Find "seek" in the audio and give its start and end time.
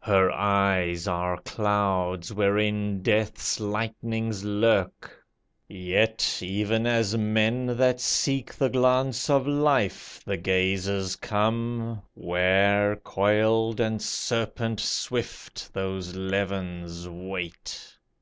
8.00-8.54